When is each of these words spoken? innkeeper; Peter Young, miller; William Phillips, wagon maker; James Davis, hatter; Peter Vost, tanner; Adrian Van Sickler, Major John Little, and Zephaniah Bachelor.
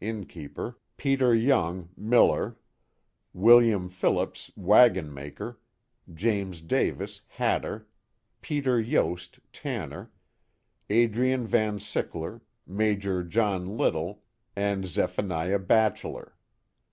innkeeper; 0.00 0.78
Peter 0.96 1.34
Young, 1.34 1.88
miller; 1.96 2.56
William 3.32 3.88
Phillips, 3.88 4.52
wagon 4.54 5.12
maker; 5.12 5.58
James 6.14 6.62
Davis, 6.62 7.22
hatter; 7.26 7.88
Peter 8.40 8.80
Vost, 8.80 9.40
tanner; 9.52 10.12
Adrian 10.90 11.44
Van 11.44 11.80
Sickler, 11.80 12.40
Major 12.68 13.24
John 13.24 13.76
Little, 13.76 14.22
and 14.54 14.86
Zephaniah 14.86 15.58
Bachelor. 15.58 16.36